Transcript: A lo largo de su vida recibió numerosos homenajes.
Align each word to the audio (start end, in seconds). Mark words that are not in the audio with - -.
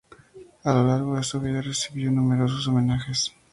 A 0.63 0.73
lo 0.73 0.87
largo 0.87 1.15
de 1.15 1.21
su 1.21 1.39
vida 1.39 1.61
recibió 1.61 2.09
numerosos 2.11 2.67
homenajes. 2.67 3.35